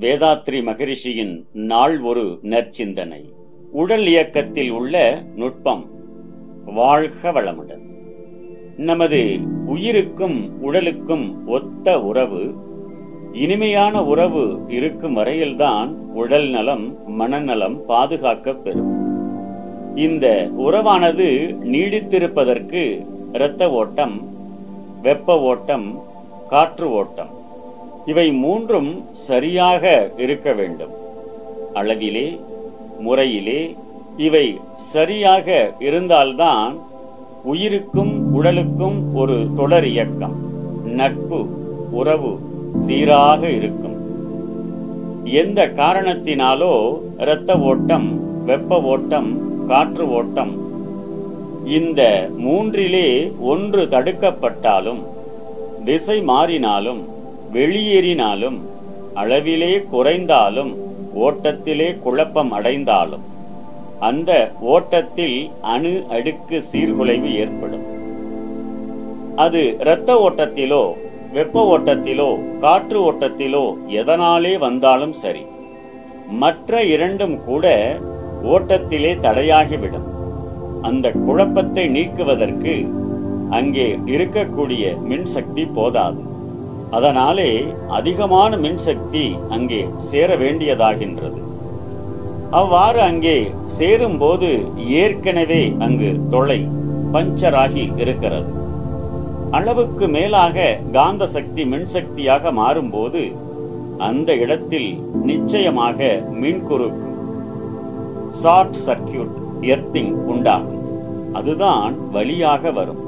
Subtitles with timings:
[0.00, 3.24] வேதாத்ரி மகரிஷியின் நாள் ஒரு நற்சிந்தனை.
[3.72, 5.86] உடல் இயக்கத்தில் உள்ள நுட்பம்
[6.64, 7.80] வாழ்க வளமுடன்.
[8.76, 12.54] நமது உயிருக்கும் உடலுக்கும் ஒத்த உறவு
[13.32, 18.94] இனிமையான உறவு இருக்கும் வரையில்தான் உடல் நலம் மனநலம் பாதுகாக்கப் பெறும்.
[19.96, 24.28] இந்த உறவானது நீடித்திருப்பதற்கு இரத்த ஓட்டம்
[25.02, 25.98] வெப்ப ஓட்டம்
[26.48, 27.44] காற்று ஓட்டம்
[28.10, 28.90] இவை மூன்றும்
[29.28, 29.84] சரியாக
[30.24, 30.92] இருக்க வேண்டும்.
[31.78, 32.26] அளவிலே
[33.06, 33.60] முறையிலே
[34.26, 34.46] இவை
[34.94, 35.48] சரியாக
[35.86, 36.74] இருந்தால்தான்
[37.52, 40.36] உயிருக்கும் உடலுக்கும் ஒரு தொடர் இயக்கம்
[41.00, 41.40] நட்பு
[42.00, 42.32] உறவு
[42.86, 43.96] சீராக இருக்கும்.
[45.42, 46.74] எந்த காரணத்தினாலோ
[47.24, 48.08] இரத்த ஓட்டம்
[48.48, 49.28] வெப்ப ஓட்டம்
[49.68, 50.54] காற்று ஓட்டம்
[51.78, 52.00] இந்த
[52.44, 53.08] மூன்றிலே
[53.52, 55.02] ஒன்று தடுக்கப்பட்டாலும்
[55.84, 57.02] திசை மாறினாலும்
[57.52, 58.58] வெளியேறினாலும்
[59.14, 60.72] அளவிலே குறைந்தாலும்
[61.24, 63.24] ஓட்டத்திலே குழப்பம் அடைந்தாலும்
[63.98, 67.84] அந்த ஓட்டத்தில் அணு அடுக்கு சீர்குலைவு ஏற்படும்.
[69.36, 70.82] அது இரத்த ஓட்டத்திலோ
[71.32, 72.28] வெப்ப ஓட்டத்திலோ
[72.60, 73.64] காற்று ஓட்டத்திலோ
[74.00, 75.44] எதனாலே வந்தாலும் சரி
[76.42, 77.66] மற்ற இரண்டும் கூட
[78.42, 80.06] ஓட்டத்திலே தடையாகிவிடும்.
[80.82, 82.74] அந்த குழப்பத்தை நீக்குவதற்கு
[83.50, 86.25] அங்கே இருக்கக்கூடிய மின்சக்தி போதாது.
[86.96, 87.50] அதனாலே
[87.98, 89.80] அதிகமான மின்சக்தி அங்கே
[90.10, 91.40] சேர வேண்டியதாகின்றது.
[92.60, 93.36] அவ்வாறு அங்கே
[93.78, 94.50] சேரும்போது
[95.02, 96.60] ஏற்கனவே அங்கு தொலை
[97.14, 98.52] பஞ்சராகி இருக்கிறது.
[99.56, 100.66] அளவுக்கு மேலாக
[100.96, 103.22] காந்த சக்தி மின்சக்தியாக மாறும்போது
[104.08, 104.90] அந்த இடத்தில்
[105.30, 105.98] நிச்சயமாக
[106.42, 107.10] மின்குறுக்கு
[108.40, 109.36] ஷார்ட் சர்க்கியூட்
[109.72, 110.82] எர்த்திங் உண்டாகும்.
[111.38, 113.02] அதுதான் வழியாக வரும்.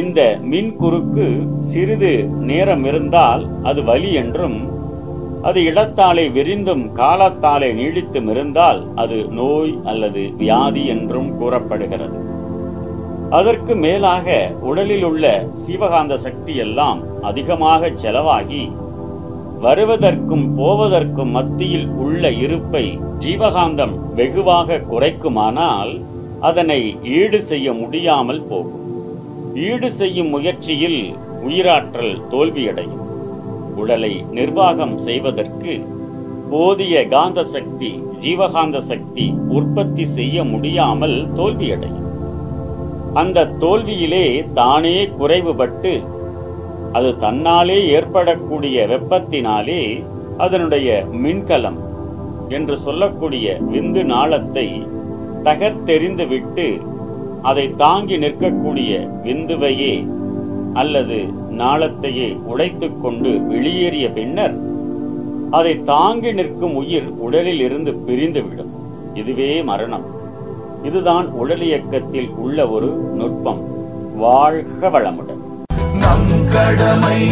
[0.00, 1.26] இந்த மின் குறுக்கு
[1.70, 2.12] சிறிது
[2.50, 4.58] நேரம் இருந்தால் அது வலி என்றும்
[5.48, 12.18] அது இடத்தாலே விரிந்தும் காலத்தாலே நீடித்தும் இருந்தால் அது நோய் அல்லது வியாதி என்றும் கூறப்படுகிறது.
[13.38, 14.36] அதற்கு மேலாக
[14.70, 15.24] உடலில் உள்ள
[15.64, 17.00] சிவகாந்த சக்தி எல்லாம்
[17.30, 18.64] அதிகமாக செலவாகி
[19.66, 22.84] வருவதற்கும் போவதற்கும் மத்தியில் உள்ள இருப்பை
[23.24, 25.92] ஜீவகாந்தம் வெகுவாக குறைக்குமானால்
[26.48, 26.80] அதனை
[27.18, 28.81] ஈடு செய்ய முடியாமல் போகும்.
[29.54, 31.14] ஈடு செய்யும் முயற்சியில்
[31.46, 33.02] உயிராற்றல் தோல்வியடையும்.
[33.76, 35.80] உடலை நிர்வாகம் செய்வதற்கு
[36.50, 37.90] போதிய காந்த சக்தி
[38.20, 42.08] ஜீவகாந்த சக்தி உற்பத்தி செய்ய முடியாமல் தோல்வியடையும்.
[43.14, 46.02] அந்த தோல்வியிலே தானே குறைவுபட்டு
[46.92, 50.04] அது தன்னாலே ஏற்படக்கூடிய வெப்பத்தினாலே
[50.36, 51.78] அதனுடைய மின்கலம்
[52.48, 54.82] என்று சொல்லக்கூடிய விந்து நாளத்தை
[55.44, 56.80] தகர்த்தெறிந்துவிட்டு
[57.42, 60.06] அதை தாங்கி நிற்கக்கூடிய விந்துவையே
[60.74, 64.54] அல்லது நாளத்தையே உடைத்துக் கொண்டு வெளியேறிய பின்னர்
[65.50, 68.70] அதை தாங்கி நிற்கும் உயிர் உடலில் இருந்து பிரிந்துவிடும்.
[69.14, 70.04] இதுவே மரணம்.
[70.82, 73.60] இதுதான் உடலியக்கத்தில் உள்ள ஒரு நுட்பம்.
[74.16, 75.40] வாழ்க வளமுடன்.
[75.98, 77.28] நம் கடமை.